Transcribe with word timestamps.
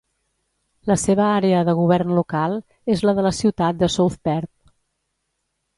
La 0.91 0.95
seva 1.01 1.27
àrea 1.33 1.59
de 1.67 1.75
govern 1.81 2.15
local 2.21 2.57
és 2.95 3.05
la 3.09 3.17
de 3.21 3.27
la 3.29 3.35
ciutat 3.43 3.83
de 3.83 3.93
South 3.99 4.21
Perth. 4.31 4.55